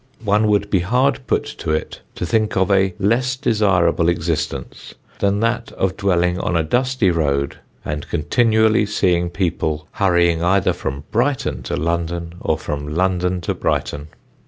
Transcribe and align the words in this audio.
One 0.23 0.47
would 0.47 0.71
be 0.71 0.79
hard 0.79 1.19
put 1.27 1.43
to 1.45 1.69
it 1.73 2.01
to 2.15 2.25
think 2.25 2.57
of 2.57 2.71
a 2.71 2.95
less 2.97 3.35
desirable 3.35 4.09
existence 4.09 4.95
than 5.19 5.41
that 5.41 5.71
of 5.73 5.95
dwelling 5.95 6.39
on 6.39 6.55
a 6.57 6.63
dusty 6.63 7.11
road 7.11 7.57
and 7.85 8.09
continually 8.09 8.87
seeing 8.87 9.29
people 9.29 9.87
hurrying 9.91 10.43
either 10.43 10.73
from 10.73 11.03
Brighton 11.11 11.61
to 11.65 11.75
London 11.75 12.33
or 12.41 12.57
from 12.57 12.87
London 12.87 13.41
to 13.41 13.53
Brighton. 13.53 14.07